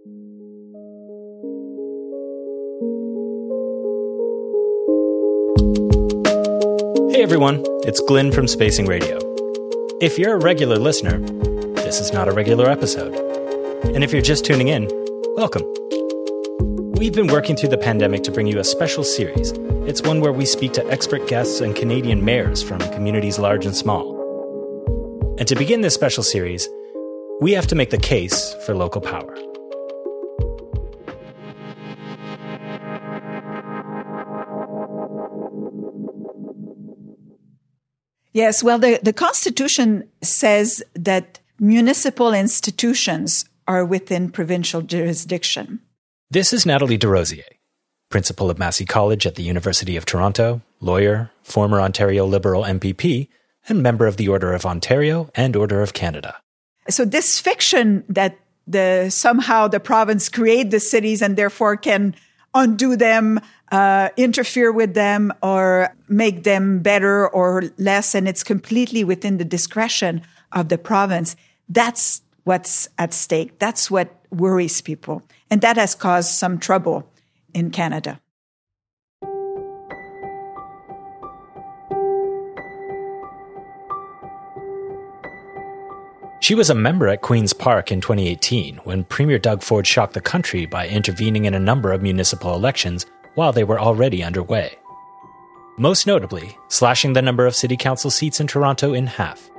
[0.00, 0.08] Hey
[7.22, 9.18] everyone, it's Glenn from Spacing Radio.
[10.00, 11.18] If you're a regular listener,
[11.74, 13.14] this is not a regular episode.
[13.94, 14.88] And if you're just tuning in,
[15.36, 15.64] welcome.
[16.94, 19.52] We've been working through the pandemic to bring you a special series.
[19.86, 23.76] It's one where we speak to expert guests and Canadian mayors from communities large and
[23.76, 24.16] small.
[25.38, 26.70] And to begin this special series,
[27.42, 29.36] we have to make the case for local power.
[38.32, 45.80] Yes, well, the, the Constitution says that municipal institutions are within provincial jurisdiction.
[46.30, 47.44] This is Nathalie Des Rosiers,
[48.08, 53.28] principal of Massey College at the University of Toronto, lawyer, former Ontario Liberal MPP,
[53.68, 56.36] and member of the Order of Ontario and Order of Canada.
[56.88, 62.14] So this fiction that the somehow the province create the cities and therefore can
[62.54, 69.04] undo them, uh, interfere with them, or make them better or less, and it's completely
[69.04, 71.36] within the discretion of the province.
[71.68, 73.58] That's what's at stake.
[73.58, 75.22] That's what worries people.
[75.50, 77.08] And that has caused some trouble
[77.54, 78.20] in Canada.
[86.40, 90.20] She was a member at Queen's Park in 2018 when Premier Doug Ford shocked the
[90.20, 94.76] country by intervening in a number of municipal elections while they were already underway.
[95.78, 99.50] Most notably, slashing the number of city council seats in Toronto in half.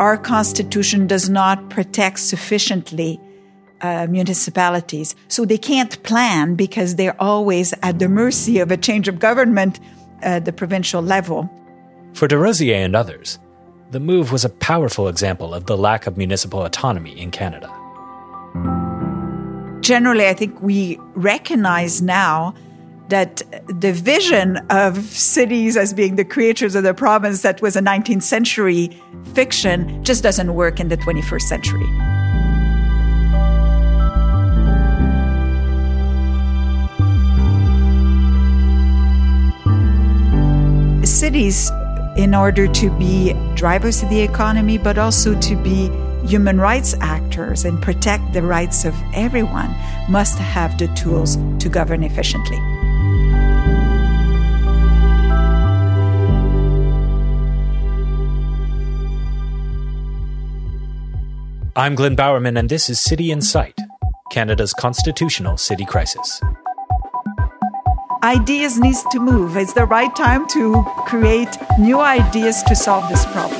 [0.00, 3.20] our constitution does not protect sufficiently
[3.82, 5.14] uh, municipalities.
[5.28, 9.78] So they can't plan because they're always at the mercy of a change of government
[10.22, 11.50] at the provincial level.
[12.14, 13.38] For Des Rosiers and others,
[13.90, 17.68] the move was a powerful example of the lack of municipal autonomy in Canada.
[19.80, 22.54] Generally, I think we recognize now
[23.08, 27.80] that the vision of cities as being the creators of the province that was a
[27.80, 28.90] 19th century
[29.34, 31.86] fiction just doesn't work in the 21st century.
[41.04, 41.70] Cities,
[42.20, 45.90] in order to be drivers of the economy, but also to be
[46.26, 49.74] human rights actors and protect the rights of everyone,
[50.06, 52.58] must have the tools to govern efficiently.
[61.74, 63.78] I'm Glenn Bowerman, and this is City Insight,
[64.30, 66.42] Canada's constitutional city crisis.
[68.22, 69.56] Ideas needs to move.
[69.56, 71.48] It's the right time to create
[71.78, 73.58] new ideas to solve this problem.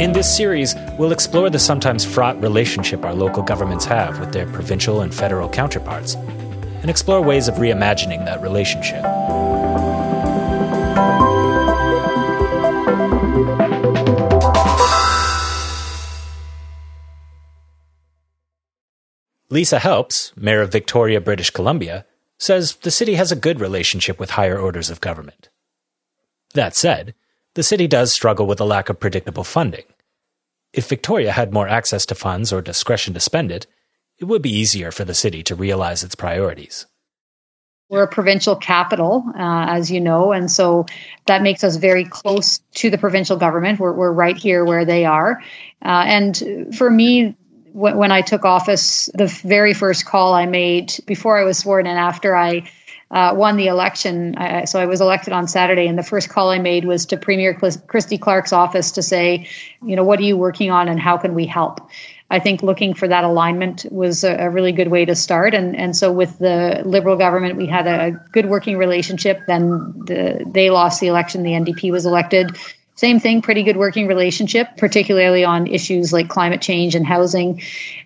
[0.00, 4.46] In this series, we'll explore the sometimes fraught relationship our local governments have with their
[4.46, 6.16] provincial and federal counterparts,
[6.86, 9.02] and explore ways of reimagining that relationship.
[19.50, 22.06] Lisa Helps, Mayor of Victoria, British Columbia,
[22.38, 25.48] says the city has a good relationship with higher orders of government.
[26.54, 27.14] That said,
[27.54, 29.86] the city does struggle with a lack of predictable funding.
[30.72, 33.66] If Victoria had more access to funds or discretion to spend it,
[34.18, 36.86] it would be easier for the city to realize its priorities.
[37.88, 40.86] We're a provincial capital, uh, as you know, and so
[41.26, 43.78] that makes us very close to the provincial government.
[43.78, 45.40] We're, we're right here where they are.
[45.84, 47.36] Uh, and for me,
[47.72, 51.96] when I took office, the very first call I made before I was sworn in,
[51.96, 52.70] after I
[53.10, 54.34] uh, won the election.
[54.66, 57.54] So I was elected on Saturday, and the first call I made was to Premier
[57.54, 59.46] Christy Clark's office to say,
[59.82, 61.88] you know, what are you working on, and how can we help?
[62.28, 65.54] I think looking for that alignment was a, a, really good way to start.
[65.54, 69.42] And and so with the Liberal government, we had a good working relationship.
[69.46, 69.68] Then
[70.06, 72.56] the, they lost the election, the NDP was elected.
[72.96, 77.60] Same thing, pretty good working relationship, particularly on issues like climate change and housing.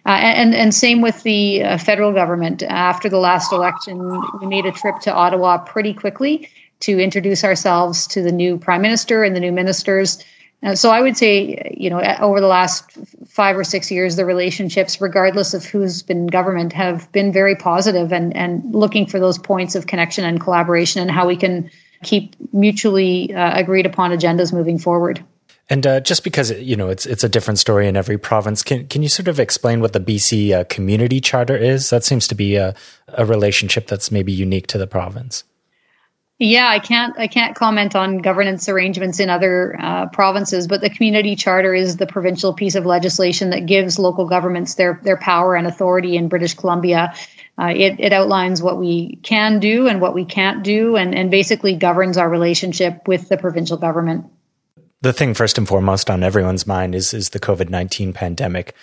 [0.04, 2.64] Uh, and, and same with the uh, federal government.
[2.64, 6.50] After the last election, we made a trip to Ottawa pretty quickly
[6.80, 10.24] to introduce ourselves to the new prime minister and the new ministers.
[10.74, 12.90] So I would say, you know, over the last
[13.28, 18.12] five or six years, the relationships, regardless of who's been government, have been very positive
[18.12, 21.70] and, and looking for those points of connection and collaboration and how we can
[22.02, 25.24] keep mutually uh, agreed upon agendas moving forward.
[25.70, 28.88] And uh, just because you know it's it's a different story in every province, can
[28.88, 31.90] can you sort of explain what the BC uh, community charter is?
[31.90, 32.74] That seems to be a,
[33.08, 35.44] a relationship that's maybe unique to the province.
[36.42, 40.88] Yeah, I can't I can't comment on governance arrangements in other uh, provinces, but the
[40.88, 45.54] community charter is the provincial piece of legislation that gives local governments their their power
[45.54, 47.12] and authority in British Columbia.
[47.58, 51.30] Uh, it, it outlines what we can do and what we can't do, and, and
[51.30, 54.24] basically governs our relationship with the provincial government
[55.02, 58.74] the thing first and foremost on everyone's mind is is the COVID nineteen pandemic.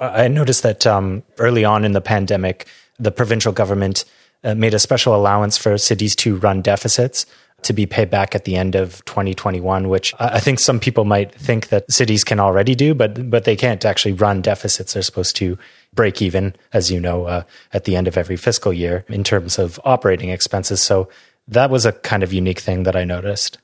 [0.00, 2.66] I noticed that um, early on in the pandemic,
[2.98, 4.04] the provincial government
[4.44, 7.26] uh, made a special allowance for cities to run deficits
[7.62, 11.34] to be paid back at the end of 2021, which I think some people might
[11.34, 14.92] think that cities can already do, but but they can't actually run deficits.
[14.92, 15.58] They're supposed to
[15.94, 17.42] break even, as you know, uh,
[17.72, 20.82] at the end of every fiscal year in terms of operating expenses.
[20.82, 21.08] So
[21.48, 23.58] that was a kind of unique thing that I noticed.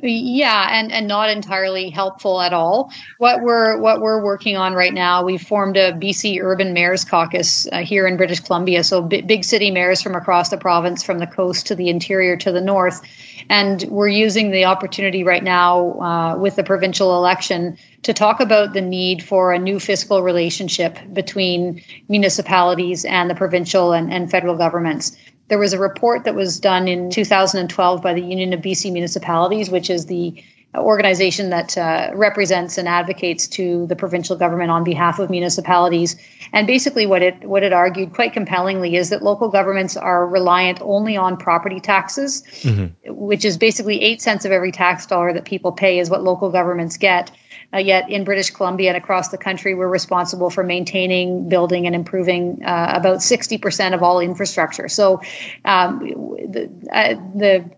[0.00, 2.92] Yeah, and, and not entirely helpful at all.
[3.18, 7.66] What we're what we're working on right now, we've formed a BC Urban Mayors Caucus
[7.70, 8.84] uh, here in British Columbia.
[8.84, 12.36] So b- big city mayors from across the province, from the coast to the interior
[12.36, 13.02] to the north,
[13.50, 18.72] and we're using the opportunity right now uh, with the provincial election to talk about
[18.72, 24.56] the need for a new fiscal relationship between municipalities and the provincial and, and federal
[24.56, 25.16] governments.
[25.48, 29.70] There was a report that was done in 2012 by the Union of BC Municipalities,
[29.70, 30.42] which is the
[30.76, 36.16] organization that uh, represents and advocates to the provincial government on behalf of municipalities.
[36.52, 40.80] And basically, what it what it argued quite compellingly is that local governments are reliant
[40.82, 43.14] only on property taxes, mm-hmm.
[43.14, 46.50] which is basically eight cents of every tax dollar that people pay is what local
[46.50, 47.30] governments get.
[47.72, 51.94] Uh, yet in British Columbia and across the country, we're responsible for maintaining, building, and
[51.94, 54.88] improving uh, about 60% of all infrastructure.
[54.88, 55.20] So
[55.66, 57.70] um, the, uh, the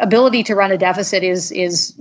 [0.00, 1.94] ability to run a deficit is is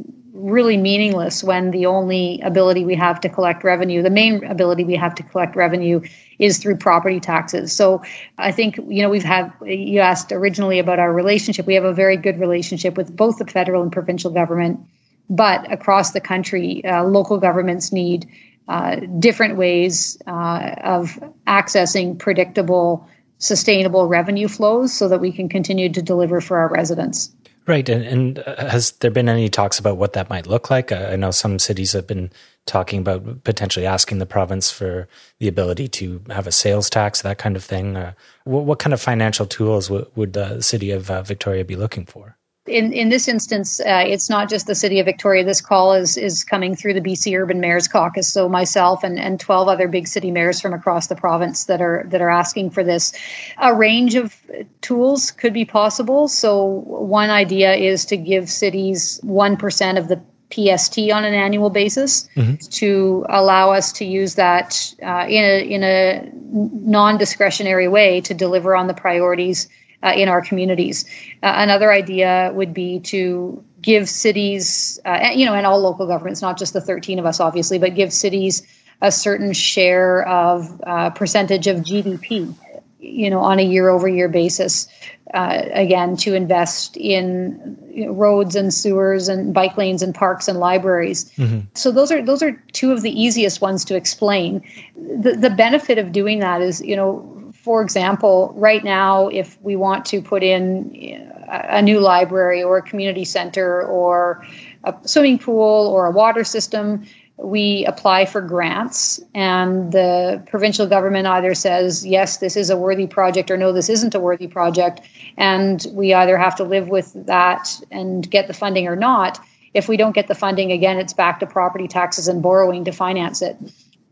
[0.45, 4.95] really meaningless when the only ability we have to collect revenue, the main ability we
[4.95, 6.01] have to collect revenue
[6.38, 7.74] is through property taxes.
[7.74, 8.03] So
[8.38, 11.65] I think, you know, we've had, you asked originally about our relationship.
[11.65, 14.81] We have a very good relationship with both the federal and provincial government.
[15.30, 18.30] But across the country, uh, local governments need
[18.68, 23.07] uh, different ways uh, of accessing predictable,
[23.38, 27.36] sustainable revenue flows so that we can continue to deliver for our residents.
[27.68, 27.88] Right.
[27.89, 30.92] And, and has there been any talks about what that might look like?
[30.92, 32.31] I know some cities have been
[32.68, 35.07] talking about potentially asking the province for
[35.39, 37.98] the ability to have a sales tax, that kind of thing.
[37.98, 38.13] Uh,
[38.44, 42.06] what, what, kind of financial tools w- would the city of uh, Victoria be looking
[42.06, 42.38] for?
[42.68, 45.44] In, in this instance, uh, it's not just the city of Victoria.
[45.44, 48.32] This call is is coming through the BC Urban Mayors Caucus.
[48.32, 52.06] So myself and, and 12 other big city mayors from across the province that are
[52.10, 53.14] that are asking for this.
[53.58, 54.36] A range of
[54.82, 56.28] tools could be possible.
[56.28, 60.22] So one idea is to give cities one percent of the
[60.52, 62.56] PST on an annual basis mm-hmm.
[62.56, 68.76] to allow us to use that uh, in a in a non-discretionary way to deliver
[68.76, 69.68] on the priorities
[70.03, 71.06] uh, in our communities.
[71.42, 76.42] Uh, another idea would be to give cities, uh, you know, and all local governments,
[76.42, 78.63] not just the 13 of us, obviously, but give cities
[79.01, 82.53] a certain share of uh, percentage of GDP,
[83.00, 84.88] you know, on a year-over-year basis.
[85.33, 90.47] Uh, again, to invest in you know, roads and sewers and bike lanes and parks
[90.47, 91.30] and libraries.
[91.31, 91.62] Mm-hmm.
[91.74, 94.63] So those are those are two of the easiest ones to explain.
[94.95, 99.76] The the benefit of doing that is, you know, for example, right now, if we
[99.76, 104.45] want to put in uh, a new library or a community center or
[104.84, 107.07] a swimming pool or a water system,
[107.38, 113.07] we apply for grants, and the provincial government either says, yes, this is a worthy
[113.07, 115.02] project, or no, this isn't a worthy project.
[115.36, 119.40] And we either have to live with that and get the funding or not.
[119.74, 122.92] If we don't get the funding, again, it's back to property taxes and borrowing to
[122.92, 123.57] finance it.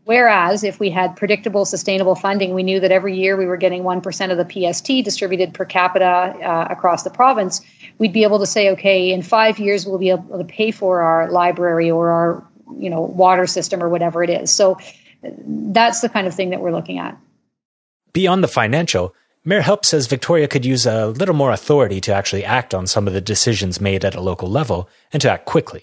[0.04, 3.84] Whereas if we had predictable, sustainable funding, we knew that every year we were getting
[3.84, 7.62] 1% of the PST distributed per capita uh, across the province,
[7.98, 11.00] we'd be able to say, okay, in five years we'll be able to pay for
[11.00, 12.46] our library or our
[12.78, 14.52] you know water system or whatever it is.
[14.52, 14.78] So
[15.22, 17.16] that's the kind of thing that we're looking at.
[18.12, 22.44] Beyond the financial, Mayor Help says Victoria could use a little more authority to actually
[22.44, 25.82] act on some of the decisions made at a local level and to act quickly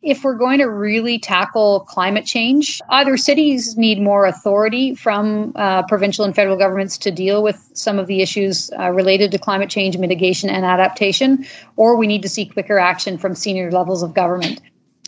[0.00, 5.82] if we're going to really tackle climate change, either cities need more authority from uh,
[5.86, 9.70] provincial and federal governments to deal with some of the issues uh, related to climate
[9.70, 14.14] change mitigation and adaptation, or we need to see quicker action from senior levels of
[14.14, 14.60] government.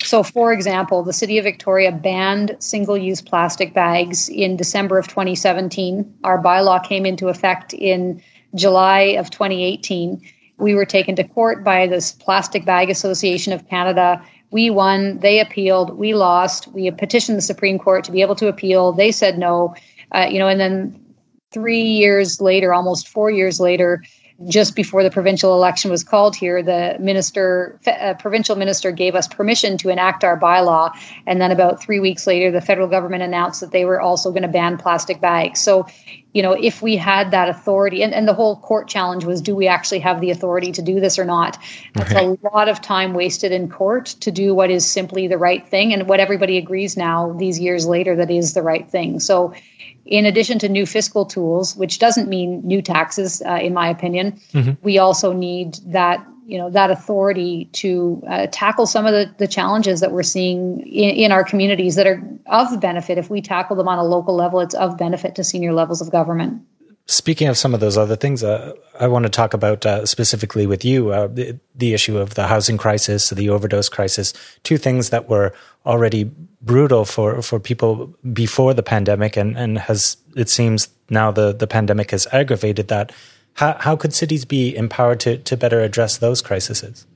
[0.02, 5.06] So, for example, the City of Victoria banned single use plastic bags in December of
[5.06, 6.18] 2017.
[6.24, 8.22] Our bylaw came into effect in
[8.54, 10.22] July of 2018.
[10.56, 15.40] We were taken to court by this Plastic Bag Association of Canada We won, they
[15.40, 16.68] appealed, we lost.
[16.68, 18.92] We petitioned the Supreme Court to be able to appeal.
[18.92, 19.74] They said no.
[20.12, 21.14] Uh, you know, and then
[21.52, 24.02] three years later, almost four years later,
[24.48, 29.28] just before the provincial election was called here, the minister, uh, provincial minister, gave us
[29.28, 30.90] permission to enact our bylaw.
[31.26, 34.42] And then about three weeks later, the federal government announced that they were also going
[34.42, 35.60] to ban plastic bags.
[35.60, 35.86] So,
[36.32, 39.54] you know, if we had that authority, and, and the whole court challenge was, do
[39.54, 41.58] we actually have the authority to do this or not?
[41.94, 45.68] That's a lot of time wasted in court to do what is simply the right
[45.68, 49.20] thing, and what everybody agrees now, these years later, that is the right thing.
[49.20, 49.54] So
[50.04, 54.40] in addition to new fiscal tools, which doesn't mean new taxes, uh, in my opinion,
[54.52, 54.72] mm-hmm.
[54.82, 59.46] we also need that you know that authority to uh, tackle some of the, the
[59.46, 63.18] challenges that we're seeing in, in, our communities that are of benefit.
[63.18, 66.10] If we tackle them on a local level, it's of benefit to senior levels of
[66.10, 66.62] government.
[67.10, 70.64] Speaking of some of those other things, uh, I want to talk about uh, specifically
[70.68, 75.10] with you uh, the, the, issue of the housing crisis, the overdose crisis, two things
[75.10, 75.52] that were
[75.84, 76.30] already
[76.62, 81.66] brutal for, for people before the pandemic, and, and has it seems now the, the
[81.66, 83.10] pandemic has aggravated that.
[83.54, 87.08] How, how could cities be empowered to, to better address those crises?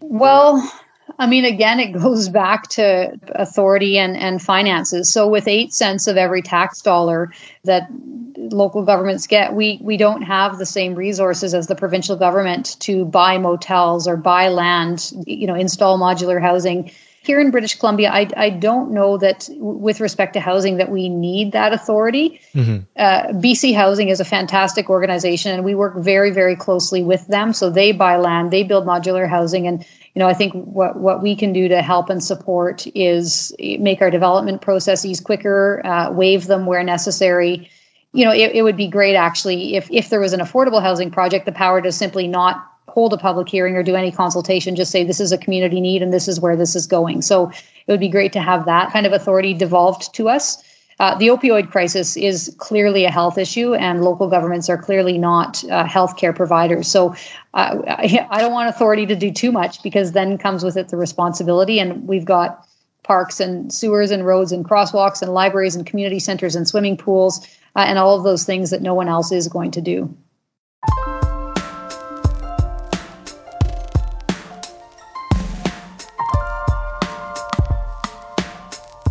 [0.00, 0.72] Well,
[1.18, 5.10] I mean, again, it goes back to authority and, and finances.
[5.10, 7.32] So, with eight cents of every tax dollar
[7.64, 7.88] that
[8.36, 13.04] local governments get, we, we don't have the same resources as the provincial government to
[13.04, 16.90] buy motels or buy land, you know, install modular housing.
[17.28, 21.10] Here in British Columbia, I, I don't know that with respect to housing that we
[21.10, 22.40] need that authority.
[22.54, 22.84] Mm-hmm.
[22.96, 27.52] Uh, BC Housing is a fantastic organization, and we work very, very closely with them.
[27.52, 31.22] So they buy land, they build modular housing, and you know, I think what, what
[31.22, 36.46] we can do to help and support is make our development processes quicker, uh, waive
[36.46, 37.68] them where necessary.
[38.14, 41.10] You know, it, it would be great actually if, if there was an affordable housing
[41.10, 44.90] project, the power to simply not hold a public hearing or do any consultation, just
[44.90, 47.22] say this is a community need and this is where this is going.
[47.22, 50.62] So it would be great to have that kind of authority devolved to us.
[51.00, 55.62] Uh, the opioid crisis is clearly a health issue, and local governments are clearly not
[55.64, 56.88] uh, healthcare providers.
[56.88, 57.14] So
[57.54, 60.88] uh, I, I don't want authority to do too much because then comes with it
[60.88, 61.78] the responsibility.
[61.78, 62.66] And we've got
[63.04, 67.46] parks and sewers and roads and crosswalks and libraries and community centers and swimming pools
[67.76, 70.14] uh, and all of those things that no one else is going to do.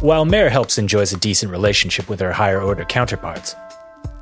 [0.01, 3.55] While Mayor Helps enjoys a decent relationship with her higher order counterparts,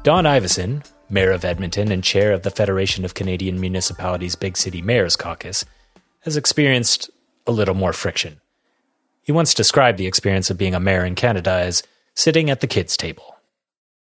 [0.03, 4.82] Don Iveson, Mayor of Edmonton and chair of the Federation of Canadian Municipalities Big City
[4.82, 5.65] Mayors Caucus,
[6.22, 7.10] has experienced
[7.46, 8.39] a little more friction.
[9.22, 12.67] He once described the experience of being a mayor in Canada as sitting at the
[12.67, 13.34] kids' table.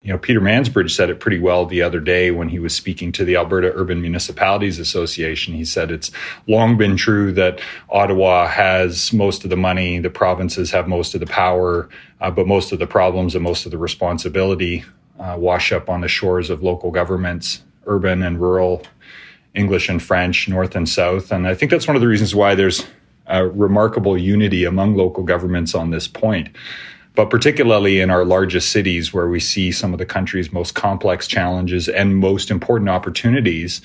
[0.03, 3.13] You know, Peter Mansbridge said it pretty well the other day when he was speaking
[3.13, 5.53] to the Alberta Urban Municipalities Association.
[5.53, 6.11] He said it's
[6.47, 11.21] long been true that Ottawa has most of the money, the provinces have most of
[11.21, 11.91] the power,
[12.23, 14.85] uh, but most of the problems and most of the responsibility
[15.19, 18.83] uh, wash up on the shores of local governments, urban and rural,
[19.55, 21.31] English and French, North and South.
[21.31, 22.87] And I think that's one of the reasons why there's
[23.27, 26.49] a remarkable unity among local governments on this point
[27.15, 31.27] but particularly in our largest cities where we see some of the country's most complex
[31.27, 33.81] challenges and most important opportunities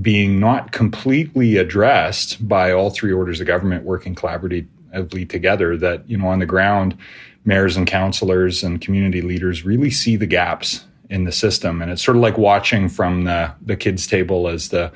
[0.00, 6.16] being not completely addressed by all three orders of government working collaboratively together that you
[6.16, 6.96] know on the ground
[7.44, 11.80] mayors and councillors and community leaders really see the gaps in the system.
[11.80, 14.92] And it's sort of like watching from the the kids table as the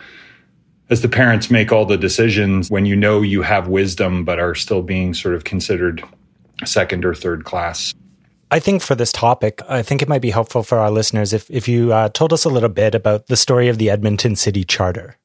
[0.90, 4.56] as the parents make all the decisions when you know you have wisdom but are
[4.56, 6.02] still being sort of considered
[6.64, 7.94] second or third class.
[8.50, 11.48] I think for this topic, I think it might be helpful for our listeners if,
[11.50, 14.64] if you uh, told us a little bit about the story of the Edmonton City
[14.64, 15.16] Charter.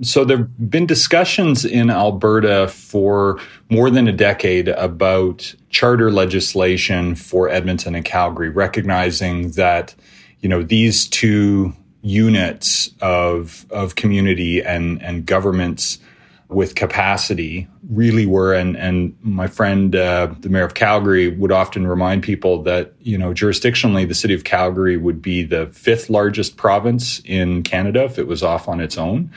[0.00, 3.38] So, there have been discussions in Alberta for
[3.70, 9.94] more than a decade about charter legislation for Edmonton and Calgary, recognizing that,
[10.40, 15.98] you know, these two units of, of community and, and governments
[16.54, 21.86] with capacity really were and and my friend uh, the mayor of Calgary would often
[21.86, 26.56] remind people that you know jurisdictionally the city of Calgary would be the fifth largest
[26.56, 29.30] province in Canada if it was off on its own.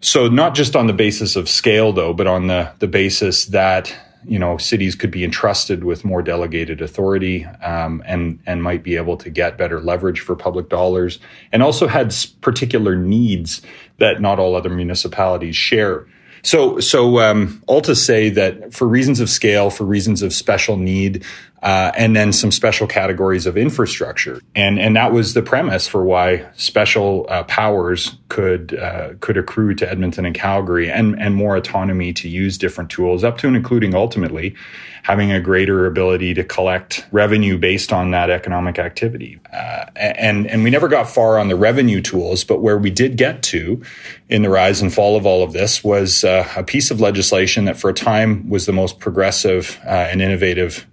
[0.00, 3.94] So not just on the basis of scale though but on the the basis that
[4.24, 8.96] you know cities could be entrusted with more delegated authority um, and and might be
[8.96, 11.18] able to get better leverage for public dollars
[11.52, 13.62] and also had particular needs
[13.98, 16.06] that not all other municipalities share
[16.48, 20.78] so, so um, all to say that for reasons of scale, for reasons of special
[20.78, 21.22] need,
[21.62, 24.40] uh, and then some special categories of infrastructure.
[24.54, 29.74] And and that was the premise for why special uh, powers could uh, could accrue
[29.74, 33.56] to Edmonton and Calgary, and and more autonomy to use different tools, up to and
[33.56, 34.54] including ultimately
[35.02, 39.40] having a greater ability to collect revenue based on that economic activity.
[39.52, 43.16] Uh, and and we never got far on the revenue tools, but where we did
[43.16, 43.82] get to
[44.28, 47.64] in the rise and fall of all of this was uh, a piece of legislation
[47.64, 50.86] that for a time was the most progressive uh, and innovative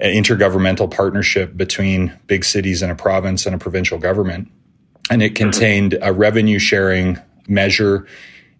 [0.00, 4.50] intergovernmental partnership between big cities and a province and a provincial government.
[5.10, 8.06] And it contained a revenue sharing measure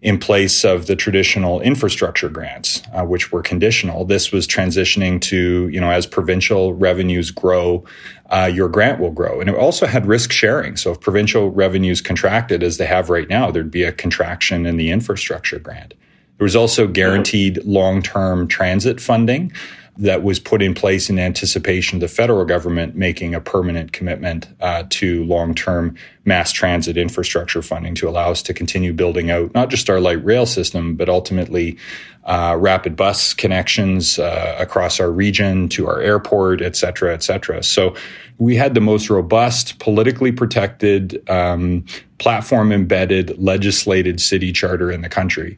[0.04, 4.04] in place of the traditional infrastructure grants, uh, which were conditional.
[4.04, 7.84] This was transitioning to, you know, as provincial revenues grow,
[8.28, 9.40] uh, your grant will grow.
[9.40, 10.76] And it also had risk sharing.
[10.76, 14.76] So if provincial revenues contracted as they have right now, there'd be a contraction in
[14.76, 15.94] the infrastructure grant.
[16.36, 19.52] There was also guaranteed long term transit funding
[19.96, 24.48] that was put in place in anticipation of the federal government making a permanent commitment
[24.60, 29.54] uh, to long term mass transit infrastructure funding to allow us to continue building out
[29.54, 31.76] not just our light rail system, but ultimately
[32.24, 37.62] uh, rapid bus connections uh, across our region to our airport, et cetera, et cetera.
[37.62, 37.94] So
[38.38, 41.84] we had the most robust, politically protected, um,
[42.18, 45.56] platform embedded, legislated city charter in the country.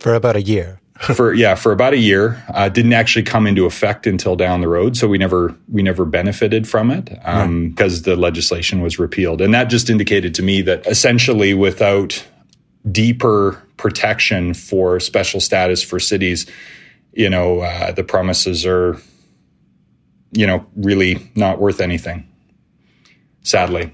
[0.00, 3.66] For about a year for yeah for about a year uh, didn't actually come into
[3.66, 7.74] effect until down the road so we never we never benefited from it because um,
[7.78, 8.02] right.
[8.04, 9.40] the legislation was repealed.
[9.40, 12.26] And that just indicated to me that essentially without
[12.90, 16.46] deeper protection for special status for cities
[17.12, 18.98] you know uh, the promises are
[20.32, 22.26] you know really not worth anything
[23.46, 23.92] sadly.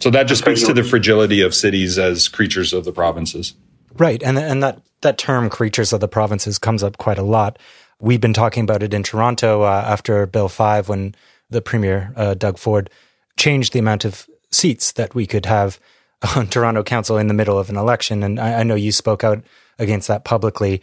[0.00, 3.54] So that just speaks to the fragility of cities as creatures of the provinces
[3.96, 7.58] Right, and and that that term "creatures of the provinces" comes up quite a lot.
[8.00, 11.14] We've been talking about it in Toronto uh, after Bill Five, when
[11.50, 12.90] the Premier uh, Doug Ford
[13.36, 15.80] changed the amount of seats that we could have
[16.36, 18.22] on Toronto Council in the middle of an election.
[18.22, 19.42] And I, I know you spoke out
[19.78, 20.82] against that publicly.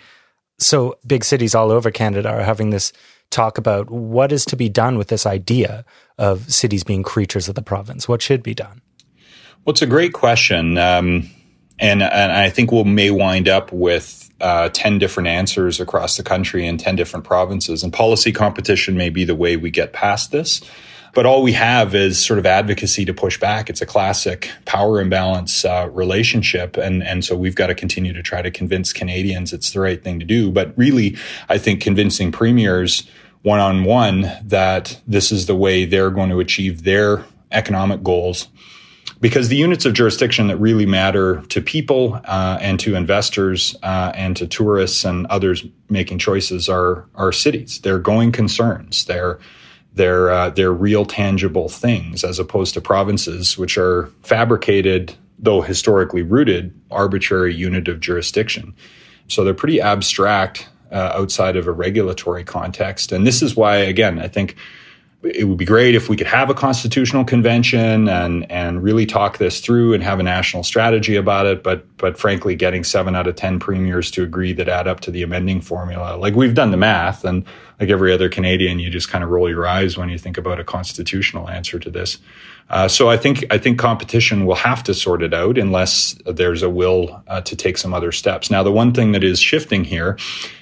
[0.59, 2.91] So big cities all over Canada are having this
[3.29, 5.85] talk about what is to be done with this idea
[6.17, 8.07] of cities being creatures of the province.
[8.07, 8.81] What should be done?
[9.65, 10.77] Well, it's a great question.
[10.77, 11.29] Um,
[11.79, 16.17] and and I think we will may wind up with uh, ten different answers across
[16.17, 17.83] the country in ten different provinces.
[17.83, 20.61] And policy competition may be the way we get past this.
[21.13, 23.71] But all we have is sort of advocacy to push back.
[23.71, 28.21] It's a classic power imbalance uh, relationship, and and so we've got to continue to
[28.21, 30.51] try to convince Canadians it's the right thing to do.
[30.51, 31.17] But really,
[31.49, 33.09] I think convincing premiers
[33.41, 38.47] one on one that this is the way they're going to achieve their economic goals
[39.19, 44.11] because the units of jurisdiction that really matter to people uh, and to investors uh,
[44.15, 47.79] and to tourists and others making choices are are cities.
[47.81, 49.05] They're going concerns.
[49.05, 49.39] They're
[49.93, 56.21] they're uh, they're real tangible things as opposed to provinces, which are fabricated, though historically
[56.21, 58.75] rooted, arbitrary unit of jurisdiction.
[59.27, 64.19] So they're pretty abstract uh, outside of a regulatory context, and this is why, again,
[64.19, 64.55] I think
[65.23, 69.39] it would be great if we could have a constitutional convention and and really talk
[69.39, 71.63] this through and have a national strategy about it.
[71.63, 75.11] But but frankly, getting seven out of ten premiers to agree that add up to
[75.11, 77.45] the amending formula, like we've done the math, and
[77.79, 80.59] like every other Canadian, you just kind of roll your eyes when you think about
[80.59, 82.19] a constitutional answer to this.
[82.69, 86.63] Uh, so I think I think competition will have to sort it out unless there's
[86.63, 88.51] a will uh, to take some other steps.
[88.51, 90.17] Now, the one thing that is shifting here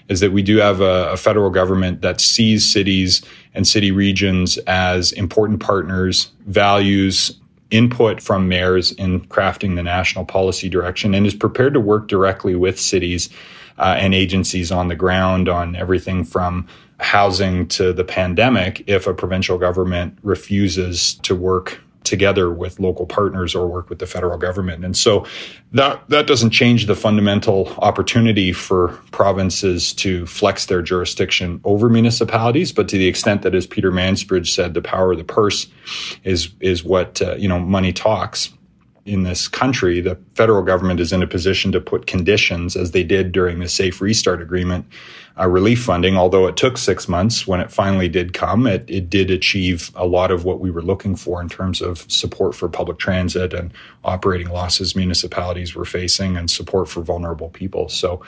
[0.08, 3.24] is that we do have a, a federal government that sees cities
[3.56, 7.40] and city regions as important partners, values
[7.72, 12.56] input from mayors in crafting the national policy direction, and is prepared to work directly
[12.56, 13.30] with cities
[13.80, 16.68] uh, and agencies on the ground on everything from
[17.00, 23.56] housing to the pandemic if a provincial government refuses to work together with local partners
[23.56, 24.86] or work with the federal government.
[24.86, 25.26] And so
[25.72, 32.72] that that doesn't change the fundamental opportunity for provinces to flex their jurisdiction over municipalities,
[32.72, 35.68] but to the extent that as Peter Mansbridge said the power of the purse
[36.24, 38.52] is is what uh, you know money talks
[39.06, 43.04] in this country, the federal government is in a position to put conditions, as they
[43.04, 44.86] did during the Safe Restart Agreement
[45.40, 46.18] uh, relief funding.
[46.18, 50.06] Although it took six months, when it finally did come, it, it did achieve a
[50.06, 53.74] lot of what we were looking for in terms of support for public transit and
[54.04, 57.90] operating losses municipalities were facing and support for vulnerable people.
[57.90, 58.22] So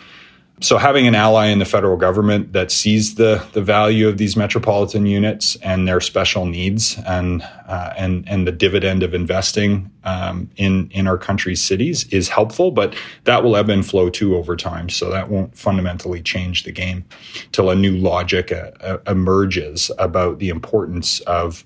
[0.59, 4.35] So having an ally in the federal government that sees the the value of these
[4.35, 10.49] metropolitan units and their special needs and uh, and and the dividend of investing um,
[10.55, 14.55] in in our country's cities is helpful, but that will ebb and flow too over
[14.55, 14.89] time.
[14.89, 17.05] So that won't fundamentally change the game
[17.51, 21.63] till a new logic uh, uh, emerges about the importance of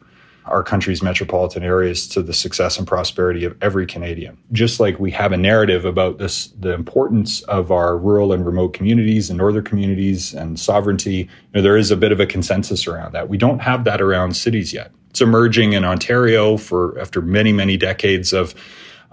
[0.52, 4.38] our country's metropolitan areas to the success and prosperity of every Canadian.
[4.52, 8.74] Just like we have a narrative about this, the importance of our rural and remote
[8.74, 12.88] communities and northern communities and sovereignty, you know, there is a bit of a consensus
[12.88, 13.30] around that.
[13.30, 14.92] We don't have that around cities yet.
[15.10, 18.54] It's emerging in Ontario for after many, many decades of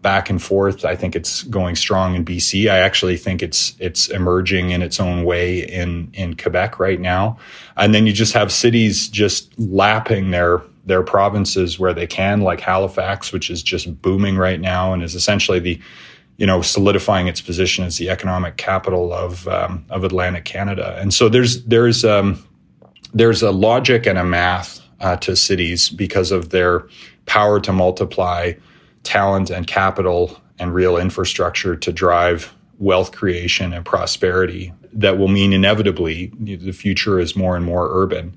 [0.03, 0.85] back and forth.
[0.85, 2.71] I think it's going strong in BC.
[2.71, 7.39] I actually think it's it's emerging in its own way in in Quebec right now.
[7.77, 12.61] And then you just have cities just lapping their their provinces where they can, like
[12.61, 15.81] Halifax, which is just booming right now and is essentially the,
[16.37, 20.97] you know, solidifying its position as the economic capital of um, of Atlantic Canada.
[20.99, 22.45] And so there's there's um,
[23.15, 26.89] there's a logic and a math uh, to cities because of their
[27.27, 28.55] power to multiply
[29.03, 35.53] talent and capital and real infrastructure to drive wealth creation and prosperity that will mean
[35.53, 38.37] inevitably the future is more and more urban.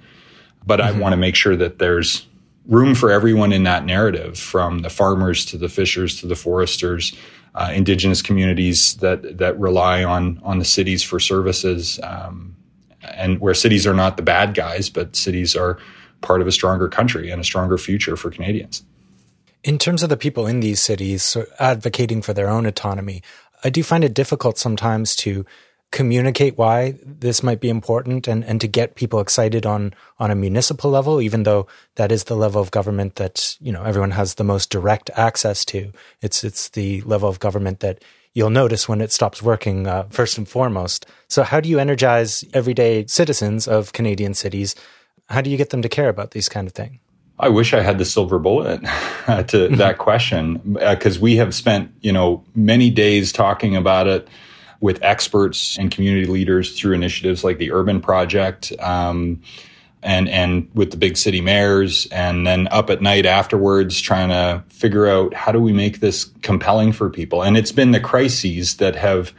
[0.66, 0.98] But mm-hmm.
[0.98, 2.28] I want to make sure that there's
[2.68, 7.16] room for everyone in that narrative, from the farmers to the fishers to the foresters,
[7.56, 12.56] uh, indigenous communities that that rely on on the cities for services, um,
[13.04, 15.78] and where cities are not the bad guys, but cities are
[16.22, 18.84] part of a stronger country and a stronger future for Canadians.
[19.64, 23.22] In terms of the people in these cities advocating for their own autonomy,
[23.64, 25.46] I do find it difficult sometimes to
[25.92, 30.36] communicate why this might be important and, and to get people excited on on a
[30.36, 34.36] municipal level, even though that is the level of government that you know everyone has
[34.36, 35.92] the most direct access to.
[36.22, 40.38] It's it's the level of government that you'll notice when it stops working uh, first
[40.38, 41.06] and foremost.
[41.28, 44.76] So, how do you energize everyday citizens of Canadian cities?
[45.30, 47.00] How do you get them to care about these kind of things?
[47.40, 48.82] I wish I had the silver bullet
[49.48, 54.28] to that question because uh, we have spent you know many days talking about it
[54.82, 58.74] with experts and community leaders through initiatives like the Urban Project.
[58.80, 59.42] Um,
[60.04, 64.64] and and with the big city mayors and then up at night afterwards trying to
[64.70, 68.78] figure out how do we make this compelling for people and it's been the crises
[68.78, 69.32] that have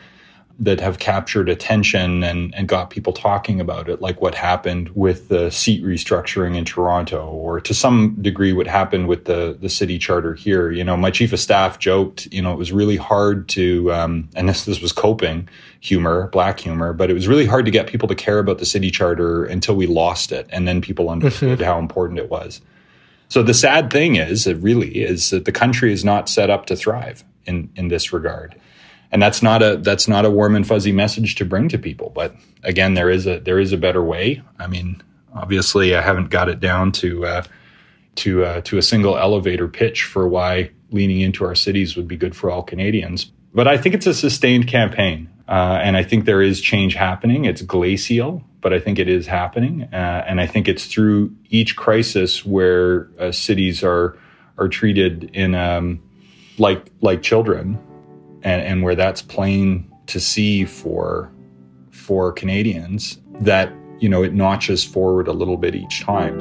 [0.62, 5.26] that have captured attention and, and got people talking about it, like what happened with
[5.26, 9.98] the seat restructuring in Toronto, or to some degree what happened with the, the city
[9.98, 10.70] charter here.
[10.70, 14.28] You know, my chief of staff joked, you know, it was really hard to, um,
[14.36, 15.48] and this, this was coping
[15.80, 18.66] humor, black humor, but it was really hard to get people to care about the
[18.66, 20.46] city charter until we lost it.
[20.50, 21.64] And then people understood mm-hmm.
[21.64, 22.60] how important it was.
[23.28, 26.66] So the sad thing is, it really is that the country is not set up
[26.66, 28.54] to thrive in, in this regard
[29.12, 32.10] and that's not a that's not a warm and fuzzy message to bring to people.
[32.10, 34.42] But again, there is a there is a better way.
[34.58, 35.02] I mean,
[35.34, 37.42] obviously, I haven't got it down to uh,
[38.16, 42.16] to uh, to a single elevator pitch for why leaning into our cities would be
[42.16, 43.30] good for all Canadians.
[43.54, 47.44] But I think it's a sustained campaign, uh, and I think there is change happening.
[47.44, 51.76] It's glacial, but I think it is happening, uh, and I think it's through each
[51.76, 54.16] crisis where uh, cities are
[54.56, 56.02] are treated in um,
[56.56, 57.78] like like children
[58.44, 61.32] and, and where that's plain to see for
[61.90, 66.40] for Canadians that you know it notches forward a little bit each time.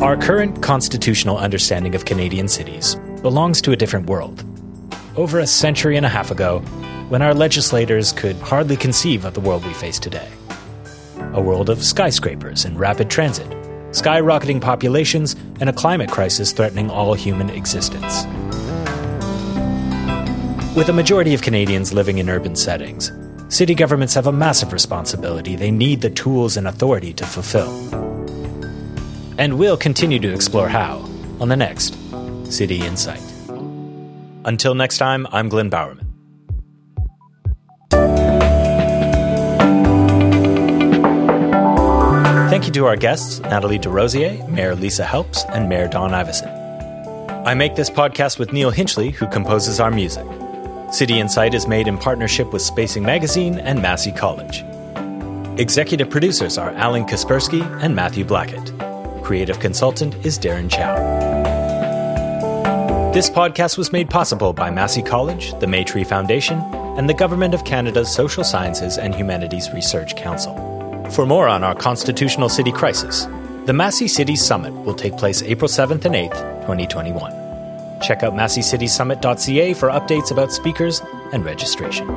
[0.00, 4.44] Our current constitutional understanding of Canadian cities belongs to a different world.
[5.16, 6.62] Over a century and a half ago,
[7.14, 10.28] when our legislators could hardly conceive of the world we face today.
[11.34, 13.48] A world of skyscrapers and rapid transit,
[13.92, 18.24] skyrocketing populations, and a climate crisis threatening all human existence.
[20.74, 23.12] With a majority of Canadians living in urban settings,
[23.48, 27.70] city governments have a massive responsibility they need the tools and authority to fulfill.
[29.38, 30.96] And we'll continue to explore how
[31.38, 31.96] on the next
[32.50, 33.22] City Insight.
[34.44, 36.03] Until next time, I'm Glenn Bowerman.
[42.54, 46.46] Thank you to our guests, Nathalie Des Rosiers, Mayor Lisa Helps, and Mayor Don Iveson.
[47.44, 50.24] I make this podcast with Neil Hinchley, who composes our music.
[50.92, 54.64] City Insight is made in partnership with Spacing Magazine and Massey College.
[55.58, 58.72] Executive producers are Alan Kaspersky and Matthew Blackett.
[59.24, 60.94] Creative consultant is Darren Chow.
[63.12, 66.60] This podcast was made possible by Massey College, the Maytree Foundation,
[66.96, 70.63] and the Government of Canada's Social Sciences and Humanities Research Council.
[71.14, 73.28] For more on our constitutional city crisis,
[73.66, 78.00] the Massey Cities Summit will take place April 7th and 8th, 2021.
[78.00, 81.00] Check out masseycitiessummit.ca for updates about speakers
[81.32, 82.08] and registration.